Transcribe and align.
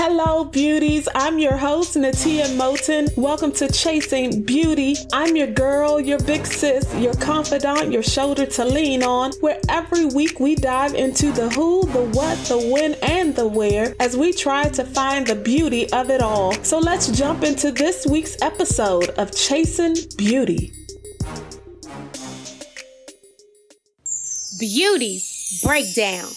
Hello, 0.00 0.44
beauties. 0.44 1.08
I'm 1.12 1.40
your 1.40 1.56
host, 1.56 1.96
Natia 1.96 2.44
Moten. 2.56 3.08
Welcome 3.16 3.50
to 3.54 3.66
Chasing 3.66 4.44
Beauty. 4.44 4.94
I'm 5.12 5.34
your 5.34 5.48
girl, 5.48 5.98
your 5.98 6.20
big 6.20 6.46
sis, 6.46 6.94
your 6.94 7.14
confidant, 7.14 7.90
your 7.90 8.04
shoulder 8.04 8.46
to 8.46 8.64
lean 8.64 9.02
on, 9.02 9.32
where 9.40 9.58
every 9.68 10.04
week 10.04 10.38
we 10.38 10.54
dive 10.54 10.94
into 10.94 11.32
the 11.32 11.50
who, 11.50 11.84
the 11.86 12.04
what, 12.12 12.38
the 12.46 12.70
when, 12.72 12.94
and 13.02 13.34
the 13.34 13.48
where 13.48 13.96
as 13.98 14.16
we 14.16 14.32
try 14.32 14.68
to 14.68 14.84
find 14.84 15.26
the 15.26 15.34
beauty 15.34 15.92
of 15.92 16.10
it 16.10 16.20
all. 16.20 16.52
So 16.62 16.78
let's 16.78 17.08
jump 17.08 17.42
into 17.42 17.72
this 17.72 18.06
week's 18.06 18.40
episode 18.40 19.08
of 19.18 19.34
Chasing 19.34 19.96
Beauty. 20.16 20.72
Beauty 24.60 25.20
Breakdown. 25.64 26.28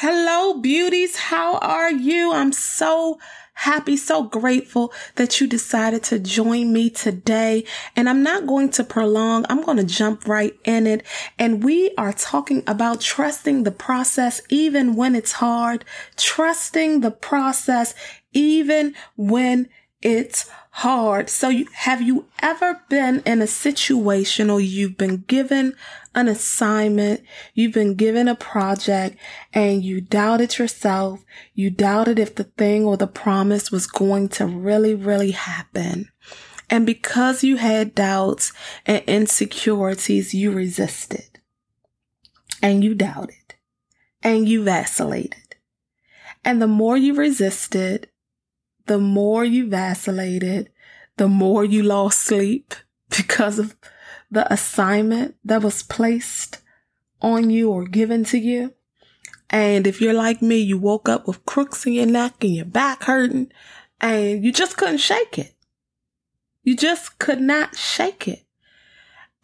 Hello, 0.00 0.60
beauties. 0.60 1.16
How 1.16 1.56
are 1.56 1.90
you? 1.90 2.30
I'm 2.30 2.52
so 2.52 3.18
happy, 3.54 3.96
so 3.96 4.24
grateful 4.24 4.92
that 5.14 5.40
you 5.40 5.46
decided 5.46 6.02
to 6.02 6.18
join 6.18 6.70
me 6.70 6.90
today. 6.90 7.64
And 7.96 8.06
I'm 8.06 8.22
not 8.22 8.46
going 8.46 8.68
to 8.72 8.84
prolong. 8.84 9.46
I'm 9.48 9.62
going 9.62 9.78
to 9.78 9.84
jump 9.84 10.28
right 10.28 10.52
in 10.66 10.86
it. 10.86 11.02
And 11.38 11.64
we 11.64 11.94
are 11.96 12.12
talking 12.12 12.62
about 12.66 13.00
trusting 13.00 13.62
the 13.62 13.70
process 13.70 14.42
even 14.50 14.96
when 14.96 15.14
it's 15.14 15.32
hard, 15.32 15.82
trusting 16.18 17.00
the 17.00 17.10
process 17.10 17.94
even 18.34 18.94
when 19.16 19.66
it's 20.06 20.48
hard. 20.70 21.28
So 21.28 21.48
you, 21.48 21.66
have 21.72 22.00
you 22.00 22.26
ever 22.40 22.80
been 22.88 23.24
in 23.26 23.42
a 23.42 23.46
situation 23.48 24.48
or 24.48 24.60
you've 24.60 24.96
been 24.96 25.24
given 25.26 25.74
an 26.14 26.28
assignment, 26.28 27.22
you've 27.54 27.72
been 27.72 27.96
given 27.96 28.28
a 28.28 28.36
project 28.36 29.18
and 29.52 29.82
you 29.82 30.00
doubted 30.00 30.58
yourself. 30.58 31.24
You 31.54 31.70
doubted 31.70 32.20
if 32.20 32.36
the 32.36 32.44
thing 32.44 32.84
or 32.84 32.96
the 32.96 33.08
promise 33.08 33.72
was 33.72 33.88
going 33.88 34.28
to 34.30 34.46
really, 34.46 34.94
really 34.94 35.32
happen. 35.32 36.08
And 36.70 36.86
because 36.86 37.42
you 37.42 37.56
had 37.56 37.94
doubts 37.94 38.52
and 38.86 39.02
insecurities, 39.08 40.34
you 40.34 40.52
resisted 40.52 41.40
and 42.62 42.84
you 42.84 42.94
doubted 42.94 43.56
and 44.22 44.48
you 44.48 44.62
vacillated. 44.62 45.56
And 46.44 46.62
the 46.62 46.68
more 46.68 46.96
you 46.96 47.14
resisted, 47.14 48.08
the 48.86 48.98
more 48.98 49.44
you 49.44 49.68
vacillated, 49.68 50.70
the 51.16 51.28
more 51.28 51.64
you 51.64 51.82
lost 51.82 52.20
sleep 52.20 52.74
because 53.16 53.58
of 53.58 53.76
the 54.30 54.50
assignment 54.52 55.36
that 55.44 55.62
was 55.62 55.82
placed 55.82 56.60
on 57.20 57.50
you 57.50 57.70
or 57.70 57.84
given 57.84 58.24
to 58.24 58.38
you. 58.38 58.72
And 59.48 59.86
if 59.86 60.00
you're 60.00 60.14
like 60.14 60.42
me, 60.42 60.58
you 60.58 60.76
woke 60.76 61.08
up 61.08 61.26
with 61.26 61.46
crooks 61.46 61.86
in 61.86 61.92
your 61.92 62.06
neck 62.06 62.42
and 62.42 62.54
your 62.54 62.64
back 62.64 63.04
hurting 63.04 63.52
and 64.00 64.44
you 64.44 64.52
just 64.52 64.76
couldn't 64.76 64.98
shake 64.98 65.38
it. 65.38 65.54
You 66.62 66.76
just 66.76 67.18
could 67.18 67.40
not 67.40 67.76
shake 67.76 68.26
it. 68.26 68.42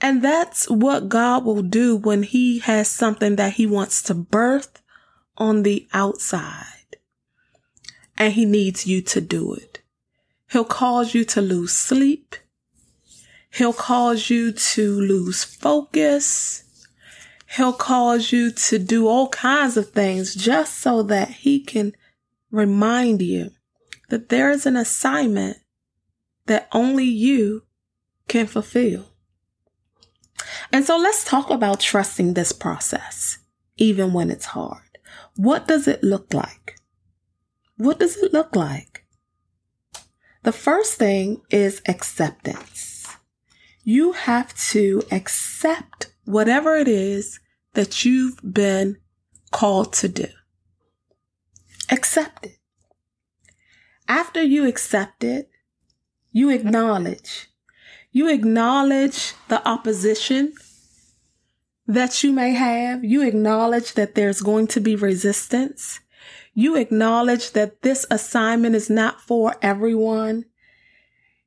And 0.00 0.22
that's 0.22 0.68
what 0.68 1.08
God 1.08 1.44
will 1.44 1.62
do 1.62 1.96
when 1.96 2.24
he 2.24 2.58
has 2.58 2.88
something 2.88 3.36
that 3.36 3.54
he 3.54 3.66
wants 3.66 4.02
to 4.02 4.14
birth 4.14 4.82
on 5.38 5.62
the 5.62 5.86
outside 5.92 6.81
and 8.22 8.34
he 8.34 8.44
needs 8.44 8.86
you 8.86 9.02
to 9.02 9.20
do 9.20 9.52
it. 9.52 9.80
He'll 10.52 10.64
cause 10.64 11.12
you 11.12 11.24
to 11.24 11.40
lose 11.40 11.72
sleep. 11.72 12.36
He'll 13.50 13.72
cause 13.72 14.30
you 14.30 14.52
to 14.52 15.00
lose 15.00 15.42
focus. 15.42 16.86
He'll 17.56 17.72
cause 17.72 18.30
you 18.30 18.52
to 18.52 18.78
do 18.78 19.08
all 19.08 19.28
kinds 19.28 19.76
of 19.76 19.90
things 19.90 20.36
just 20.36 20.78
so 20.78 21.02
that 21.02 21.30
he 21.30 21.58
can 21.58 21.94
remind 22.52 23.22
you 23.22 23.50
that 24.08 24.28
there 24.28 24.50
is 24.50 24.66
an 24.66 24.76
assignment 24.76 25.58
that 26.46 26.68
only 26.70 27.04
you 27.04 27.64
can 28.28 28.46
fulfill. 28.46 29.06
And 30.72 30.84
so 30.84 30.96
let's 30.96 31.24
talk 31.24 31.50
about 31.50 31.80
trusting 31.80 32.34
this 32.34 32.52
process, 32.52 33.38
even 33.76 34.12
when 34.12 34.30
it's 34.30 34.46
hard. 34.46 34.98
What 35.34 35.66
does 35.66 35.88
it 35.88 36.04
look 36.04 36.32
like? 36.32 36.78
What 37.82 37.98
does 37.98 38.16
it 38.16 38.32
look 38.32 38.54
like? 38.54 39.04
The 40.44 40.52
first 40.52 40.94
thing 40.94 41.42
is 41.50 41.82
acceptance. 41.88 43.08
You 43.82 44.12
have 44.12 44.56
to 44.70 45.02
accept 45.10 46.12
whatever 46.24 46.76
it 46.76 46.86
is 46.86 47.40
that 47.74 48.04
you've 48.04 48.38
been 48.44 48.98
called 49.50 49.92
to 49.94 50.08
do. 50.08 50.28
Accept 51.90 52.46
it. 52.46 52.58
After 54.06 54.40
you 54.40 54.64
accept 54.64 55.24
it, 55.24 55.50
you 56.30 56.50
acknowledge. 56.50 57.48
You 58.12 58.28
acknowledge 58.28 59.34
the 59.48 59.66
opposition 59.68 60.52
that 61.88 62.22
you 62.22 62.32
may 62.32 62.52
have. 62.52 63.02
You 63.02 63.26
acknowledge 63.26 63.94
that 63.94 64.14
there's 64.14 64.40
going 64.40 64.68
to 64.68 64.78
be 64.78 64.94
resistance. 64.94 65.98
You 66.54 66.76
acknowledge 66.76 67.52
that 67.52 67.82
this 67.82 68.04
assignment 68.10 68.74
is 68.74 68.90
not 68.90 69.20
for 69.20 69.56
everyone. 69.62 70.44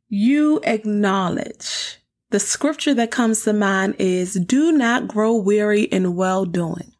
You 0.09 0.59
acknowledge 0.63 1.99
the 2.31 2.39
scripture 2.39 2.93
that 2.95 3.11
comes 3.11 3.43
to 3.43 3.53
mind 3.53 3.95
is 3.99 4.33
do 4.33 4.71
not 4.71 5.07
grow 5.07 5.35
weary 5.35 5.83
in 5.83 6.15
well 6.15 6.45
doing. 6.45 6.93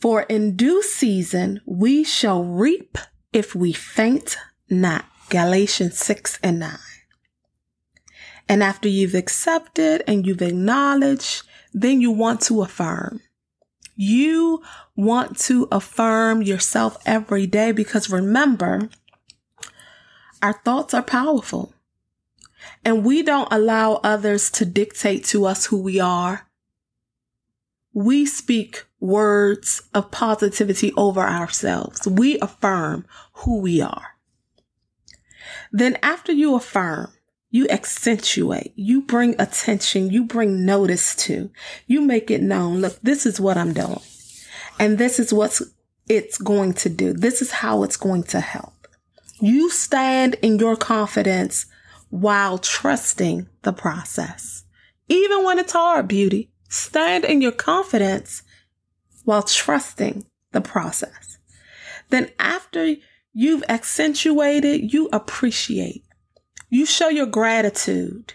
For 0.00 0.22
in 0.22 0.56
due 0.56 0.82
season 0.82 1.60
we 1.64 2.04
shall 2.04 2.44
reap 2.44 2.98
if 3.32 3.54
we 3.54 3.72
faint 3.72 4.36
not. 4.68 5.06
Galatians 5.28 5.98
6 5.98 6.38
and 6.42 6.60
9. 6.60 6.78
And 8.48 8.62
after 8.62 8.88
you've 8.88 9.14
accepted 9.14 10.04
and 10.06 10.24
you've 10.24 10.42
acknowledged, 10.42 11.42
then 11.72 12.00
you 12.00 12.12
want 12.12 12.40
to 12.42 12.62
affirm. 12.62 13.20
You 13.96 14.62
want 14.94 15.38
to 15.40 15.66
affirm 15.72 16.42
yourself 16.42 16.98
every 17.06 17.46
day 17.46 17.72
because 17.72 18.10
remember, 18.10 18.90
our 20.42 20.52
thoughts 20.52 20.92
are 20.92 21.02
powerful 21.02 21.72
and 22.84 23.04
we 23.04 23.22
don't 23.22 23.48
allow 23.50 23.94
others 24.04 24.50
to 24.52 24.64
dictate 24.66 25.24
to 25.24 25.46
us 25.46 25.66
who 25.66 25.80
we 25.80 25.98
are. 25.98 26.46
We 27.94 28.26
speak 28.26 28.84
words 29.00 29.82
of 29.94 30.10
positivity 30.10 30.92
over 30.92 31.20
ourselves. 31.20 32.06
We 32.06 32.38
affirm 32.40 33.06
who 33.32 33.60
we 33.60 33.80
are. 33.80 34.16
Then 35.72 35.98
after 36.02 36.32
you 36.32 36.54
affirm, 36.54 37.12
you 37.56 37.66
accentuate, 37.70 38.74
you 38.76 39.00
bring 39.00 39.34
attention, 39.40 40.10
you 40.10 40.24
bring 40.24 40.66
notice 40.66 41.16
to, 41.16 41.50
you 41.86 42.02
make 42.02 42.30
it 42.30 42.42
known. 42.42 42.82
Look, 42.82 42.98
this 43.02 43.24
is 43.24 43.40
what 43.40 43.56
I'm 43.56 43.72
doing. 43.72 44.02
And 44.78 44.98
this 44.98 45.18
is 45.18 45.32
what 45.32 45.58
it's 46.06 46.36
going 46.36 46.74
to 46.74 46.90
do. 46.90 47.14
This 47.14 47.40
is 47.40 47.50
how 47.50 47.82
it's 47.82 47.96
going 47.96 48.24
to 48.24 48.40
help. 48.40 48.74
You 49.40 49.70
stand 49.70 50.34
in 50.42 50.58
your 50.58 50.76
confidence 50.76 51.64
while 52.10 52.58
trusting 52.58 53.48
the 53.62 53.72
process. 53.72 54.64
Even 55.08 55.42
when 55.42 55.58
it's 55.58 55.72
hard, 55.72 56.08
beauty, 56.08 56.50
stand 56.68 57.24
in 57.24 57.40
your 57.40 57.52
confidence 57.52 58.42
while 59.24 59.42
trusting 59.42 60.26
the 60.52 60.60
process. 60.60 61.38
Then 62.10 62.28
after 62.38 62.96
you've 63.32 63.64
accentuated, 63.68 64.92
you 64.92 65.08
appreciate 65.10 66.05
you 66.68 66.86
show 66.86 67.08
your 67.08 67.26
gratitude. 67.26 68.34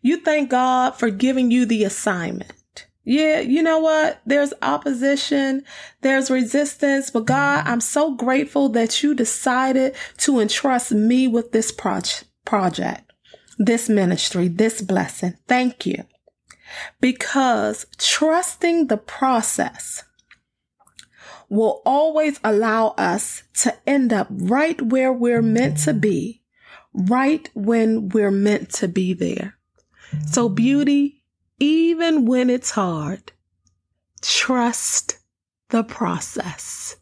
You 0.00 0.20
thank 0.20 0.50
God 0.50 0.94
for 0.96 1.10
giving 1.10 1.50
you 1.50 1.66
the 1.66 1.84
assignment. 1.84 2.86
Yeah, 3.04 3.40
you 3.40 3.62
know 3.62 3.78
what? 3.78 4.20
There's 4.26 4.52
opposition, 4.60 5.64
there's 6.02 6.30
resistance, 6.30 7.10
but 7.10 7.24
God, 7.24 7.66
I'm 7.66 7.80
so 7.80 8.14
grateful 8.14 8.68
that 8.70 9.02
you 9.02 9.14
decided 9.14 9.94
to 10.18 10.40
entrust 10.40 10.92
me 10.92 11.26
with 11.26 11.52
this 11.52 11.72
project, 11.72 13.10
this 13.58 13.88
ministry, 13.88 14.48
this 14.48 14.82
blessing. 14.82 15.38
Thank 15.46 15.86
you. 15.86 16.04
Because 17.00 17.86
trusting 17.96 18.88
the 18.88 18.98
process 18.98 20.04
will 21.48 21.80
always 21.86 22.38
allow 22.44 22.88
us 22.98 23.42
to 23.62 23.74
end 23.88 24.12
up 24.12 24.26
right 24.30 24.82
where 24.82 25.12
we're 25.12 25.40
meant 25.40 25.78
to 25.78 25.94
be 25.94 26.37
right 26.98 27.48
when 27.54 28.08
we're 28.08 28.30
meant 28.30 28.70
to 28.74 28.88
be 28.88 29.12
there. 29.12 29.56
So, 30.26 30.48
beauty, 30.48 31.22
even 31.58 32.24
when 32.24 32.50
it's 32.50 32.70
hard, 32.70 33.32
trust 34.20 35.18
the 35.70 35.84
process. 35.84 36.96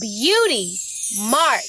Beauty, 0.00 0.76
Mark. 1.30 1.60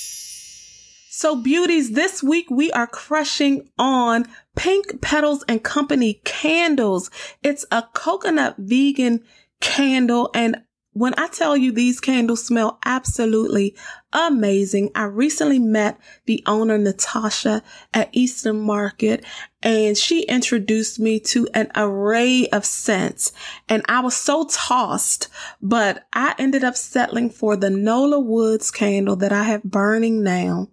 So, 1.09 1.35
beauties, 1.35 1.91
this 1.91 2.23
week 2.23 2.49
we 2.49 2.71
are 2.71 2.87
crushing 2.87 3.69
on 3.77 4.25
Pink 4.55 5.01
Petals 5.01 5.43
and 5.47 5.63
Company 5.63 6.21
candles. 6.23 7.11
It's 7.43 7.65
a 7.71 7.83
coconut 7.93 8.55
vegan 8.57 9.23
candle, 9.59 10.31
and 10.33 10.63
when 10.93 11.13
I 11.17 11.27
tell 11.27 11.55
you 11.55 11.71
these 11.71 12.01
candles 12.01 12.45
smell 12.45 12.77
absolutely 12.85 13.75
amazing, 14.11 14.91
I 14.93 15.05
recently 15.05 15.59
met 15.59 15.97
the 16.25 16.43
owner, 16.45 16.77
Natasha, 16.77 17.63
at 17.93 18.09
Eastern 18.11 18.59
Market, 18.59 19.23
and 19.63 19.97
she 19.97 20.23
introduced 20.23 20.99
me 20.99 21.19
to 21.21 21.47
an 21.53 21.71
array 21.75 22.47
of 22.51 22.65
scents. 22.65 23.31
And 23.69 23.83
I 23.87 24.01
was 24.01 24.17
so 24.17 24.47
tossed, 24.51 25.29
but 25.61 26.05
I 26.11 26.35
ended 26.37 26.63
up 26.63 26.75
settling 26.75 27.29
for 27.29 27.55
the 27.55 27.69
Nola 27.69 28.19
Woods 28.19 28.69
candle 28.69 29.15
that 29.17 29.31
I 29.31 29.43
have 29.43 29.63
burning 29.63 30.23
now. 30.23 30.67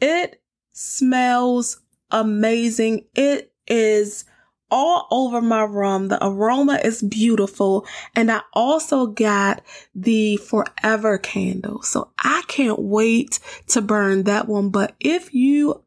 It 0.00 0.40
smells 0.72 1.80
amazing. 2.12 3.06
It 3.14 3.52
is 3.66 4.24
all 4.70 5.06
over 5.10 5.40
my 5.40 5.62
room. 5.62 6.08
The 6.08 6.24
aroma 6.24 6.80
is 6.82 7.02
beautiful. 7.02 7.86
And 8.14 8.30
I 8.30 8.42
also 8.52 9.06
got 9.06 9.62
the 9.94 10.36
forever 10.36 11.18
candle. 11.18 11.82
So 11.82 12.10
I 12.18 12.42
can't 12.48 12.78
wait 12.78 13.38
to 13.68 13.80
burn 13.82 14.24
that 14.24 14.48
one. 14.48 14.70
But 14.70 14.94
if 15.00 15.34
you 15.34 15.82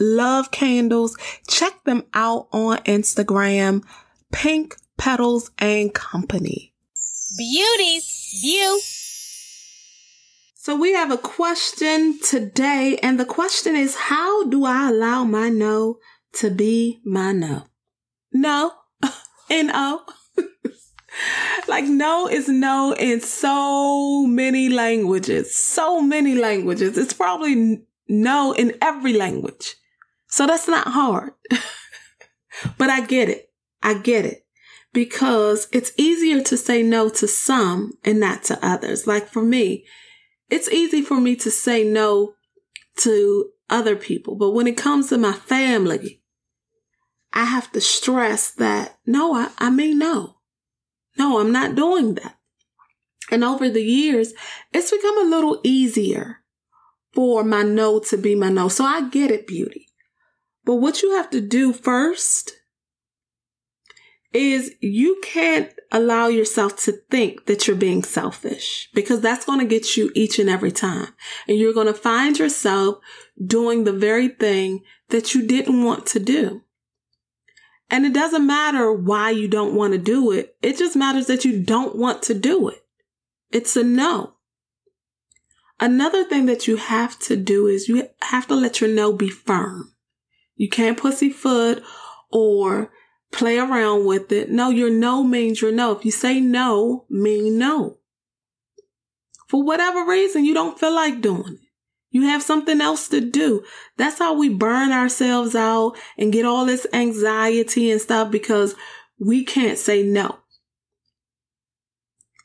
love 0.00 0.50
candles, 0.50 1.16
check 1.46 1.84
them 1.84 2.04
out 2.14 2.48
on 2.52 2.78
Instagram, 2.78 3.84
Pink 4.32 4.76
Petals 4.96 5.50
and 5.58 5.92
Company. 5.92 6.72
Beauties 7.36 8.38
View. 8.40 8.80
So 10.54 10.76
we 10.76 10.92
have 10.92 11.10
a 11.10 11.16
question 11.16 12.18
today, 12.22 12.98
and 13.02 13.18
the 13.18 13.24
question 13.24 13.74
is 13.74 13.94
How 13.94 14.44
do 14.44 14.66
I 14.66 14.90
allow 14.90 15.24
my 15.24 15.48
no 15.48 15.98
to 16.34 16.50
be 16.50 17.00
my 17.04 17.32
no? 17.32 17.64
No. 18.32 18.72
And 19.50 19.70
N-O. 19.70 20.02
like 21.68 21.84
no 21.84 22.28
is 22.28 22.48
no 22.48 22.94
in 22.98 23.20
so 23.22 24.26
many 24.26 24.68
languages. 24.68 25.58
So 25.58 26.02
many 26.02 26.34
languages. 26.34 26.98
It's 26.98 27.14
probably 27.14 27.82
no 28.08 28.52
in 28.52 28.76
every 28.82 29.14
language. 29.14 29.76
So 30.26 30.46
that's 30.46 30.68
not 30.68 30.88
hard. 30.88 31.32
but 32.78 32.90
I 32.90 33.06
get 33.06 33.30
it. 33.30 33.50
I 33.82 33.94
get 33.94 34.26
it. 34.26 34.44
Because 34.92 35.68
it's 35.72 35.92
easier 35.96 36.42
to 36.42 36.56
say 36.56 36.82
no 36.82 37.08
to 37.10 37.26
some 37.26 37.92
and 38.04 38.20
not 38.20 38.42
to 38.44 38.58
others. 38.64 39.06
Like 39.06 39.28
for 39.28 39.42
me, 39.42 39.86
it's 40.50 40.68
easy 40.70 41.02
for 41.02 41.20
me 41.20 41.36
to 41.36 41.50
say 41.50 41.84
no 41.84 42.34
to 42.98 43.50
other 43.70 43.96
people. 43.96 44.34
But 44.36 44.50
when 44.52 44.66
it 44.66 44.76
comes 44.76 45.08
to 45.08 45.18
my 45.18 45.32
family, 45.32 46.17
I 47.32 47.44
have 47.44 47.70
to 47.72 47.80
stress 47.80 48.50
that 48.52 48.98
no, 49.06 49.34
I, 49.34 49.50
I 49.58 49.70
mean 49.70 49.98
no. 49.98 50.36
No, 51.16 51.40
I'm 51.40 51.52
not 51.52 51.74
doing 51.74 52.14
that. 52.14 52.36
And 53.30 53.44
over 53.44 53.68
the 53.68 53.82
years, 53.82 54.32
it's 54.72 54.90
become 54.90 55.18
a 55.18 55.28
little 55.28 55.60
easier 55.62 56.38
for 57.12 57.44
my 57.44 57.62
no 57.62 57.98
to 57.98 58.16
be 58.16 58.34
my 58.34 58.48
no. 58.48 58.68
So 58.68 58.84
I 58.84 59.08
get 59.08 59.30
it, 59.30 59.46
beauty. 59.46 59.88
But 60.64 60.76
what 60.76 61.02
you 61.02 61.12
have 61.16 61.30
to 61.30 61.40
do 61.40 61.72
first 61.72 62.52
is 64.32 64.74
you 64.80 65.20
can't 65.22 65.72
allow 65.90 66.28
yourself 66.28 66.76
to 66.84 66.92
think 67.10 67.46
that 67.46 67.66
you're 67.66 67.76
being 67.76 68.02
selfish 68.02 68.88
because 68.94 69.20
that's 69.20 69.46
going 69.46 69.58
to 69.58 69.64
get 69.64 69.96
you 69.96 70.10
each 70.14 70.38
and 70.38 70.50
every 70.50 70.70
time. 70.70 71.08
And 71.46 71.58
you're 71.58 71.72
going 71.72 71.86
to 71.86 71.94
find 71.94 72.38
yourself 72.38 72.98
doing 73.42 73.84
the 73.84 73.92
very 73.92 74.28
thing 74.28 74.82
that 75.08 75.34
you 75.34 75.46
didn't 75.46 75.82
want 75.82 76.06
to 76.08 76.20
do. 76.20 76.62
And 77.90 78.04
it 78.04 78.12
doesn't 78.12 78.46
matter 78.46 78.92
why 78.92 79.30
you 79.30 79.48
don't 79.48 79.74
want 79.74 79.92
to 79.94 79.98
do 79.98 80.30
it. 80.30 80.56
It 80.62 80.76
just 80.76 80.96
matters 80.96 81.26
that 81.26 81.44
you 81.44 81.62
don't 81.62 81.96
want 81.96 82.22
to 82.24 82.34
do 82.34 82.68
it. 82.68 82.84
It's 83.50 83.76
a 83.76 83.84
no. 83.84 84.34
Another 85.80 86.24
thing 86.24 86.46
that 86.46 86.66
you 86.66 86.76
have 86.76 87.18
to 87.20 87.36
do 87.36 87.66
is 87.66 87.88
you 87.88 88.08
have 88.22 88.46
to 88.48 88.54
let 88.54 88.80
your 88.80 88.90
no 88.90 89.12
be 89.12 89.30
firm. 89.30 89.94
You 90.56 90.68
can't 90.68 90.98
pussyfoot 90.98 91.82
or 92.30 92.90
play 93.32 93.58
around 93.58 94.06
with 94.06 94.32
it. 94.32 94.50
No, 94.50 94.70
your 94.70 94.90
no 94.90 95.22
means 95.22 95.62
your 95.62 95.72
no. 95.72 95.92
If 95.92 96.04
you 96.04 96.10
say 96.10 96.40
no, 96.40 97.06
mean 97.08 97.58
no. 97.58 97.98
For 99.48 99.62
whatever 99.62 100.04
reason, 100.04 100.44
you 100.44 100.52
don't 100.52 100.78
feel 100.78 100.94
like 100.94 101.22
doing 101.22 101.58
it. 101.62 101.67
You 102.10 102.22
have 102.22 102.42
something 102.42 102.80
else 102.80 103.08
to 103.08 103.20
do. 103.20 103.64
That's 103.96 104.18
how 104.18 104.34
we 104.34 104.48
burn 104.48 104.92
ourselves 104.92 105.54
out 105.54 105.96
and 106.16 106.32
get 106.32 106.46
all 106.46 106.64
this 106.64 106.86
anxiety 106.92 107.90
and 107.90 108.00
stuff 108.00 108.30
because 108.30 108.74
we 109.18 109.44
can't 109.44 109.78
say 109.78 110.02
no. 110.02 110.38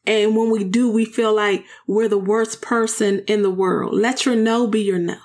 And 0.05 0.35
when 0.35 0.51
we 0.51 0.65
do, 0.65 0.91
we 0.91 1.05
feel 1.05 1.33
like 1.33 1.63
we're 1.87 2.09
the 2.09 2.17
worst 2.17 2.61
person 2.61 3.19
in 3.25 3.41
the 3.41 3.49
world. 3.49 3.93
Let 3.93 4.25
your 4.25 4.35
no 4.35 4.67
be 4.67 4.81
your 4.81 4.99
no. 4.99 5.17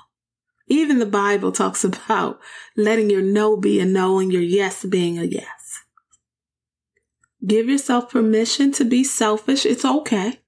Even 0.68 0.98
the 0.98 1.06
Bible 1.06 1.50
talks 1.50 1.82
about 1.84 2.38
letting 2.76 3.10
your 3.10 3.22
no 3.22 3.56
be 3.56 3.80
a 3.80 3.84
no 3.84 4.18
and 4.20 4.32
your 4.32 4.42
yes 4.42 4.84
being 4.84 5.18
a 5.18 5.24
yes. 5.24 5.80
Give 7.44 7.68
yourself 7.68 8.10
permission 8.10 8.72
to 8.72 8.84
be 8.84 9.04
selfish. 9.04 9.64
It's 9.64 9.84
okay. 9.84 10.40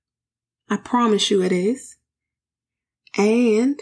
I 0.69 0.77
promise 0.77 1.31
you 1.31 1.43
it 1.43 1.53
is. 1.53 1.97
And 3.17 3.81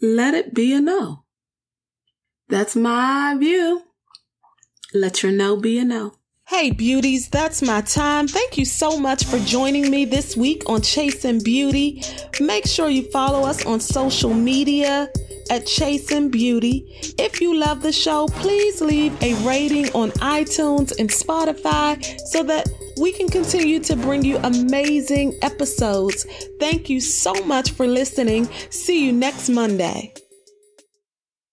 let 0.00 0.34
it 0.34 0.54
be 0.54 0.72
a 0.72 0.80
no. 0.80 1.24
That's 2.48 2.76
my 2.76 3.36
view. 3.38 3.82
Let 4.94 5.22
your 5.22 5.32
no 5.32 5.56
be 5.56 5.78
a 5.78 5.84
no. 5.84 6.14
Hey, 6.48 6.70
beauties, 6.70 7.30
that's 7.30 7.62
my 7.62 7.80
time. 7.80 8.28
Thank 8.28 8.58
you 8.58 8.66
so 8.66 8.98
much 8.98 9.24
for 9.24 9.38
joining 9.38 9.90
me 9.90 10.04
this 10.04 10.36
week 10.36 10.68
on 10.68 10.82
Chasing 10.82 11.42
Beauty. 11.42 12.02
Make 12.40 12.66
sure 12.66 12.90
you 12.90 13.10
follow 13.10 13.48
us 13.48 13.64
on 13.64 13.80
social 13.80 14.34
media 14.34 15.08
at 15.50 15.66
Chasing 15.66 16.28
Beauty. 16.30 16.84
If 17.18 17.40
you 17.40 17.56
love 17.56 17.80
the 17.82 17.92
show, 17.92 18.26
please 18.26 18.82
leave 18.82 19.14
a 19.22 19.34
rating 19.46 19.88
on 19.92 20.10
iTunes 20.12 20.92
and 20.98 21.08
Spotify 21.08 22.04
so 22.26 22.42
that 22.42 22.68
we 23.00 23.12
can 23.12 23.28
continue 23.28 23.80
to 23.80 23.96
bring 23.96 24.24
you 24.24 24.38
amazing 24.38 25.38
episodes. 25.42 26.26
Thank 26.58 26.88
you 26.88 27.00
so 27.00 27.32
much 27.44 27.70
for 27.72 27.86
listening. 27.86 28.48
See 28.70 29.04
you 29.04 29.12
next 29.12 29.48
Monday. 29.48 30.14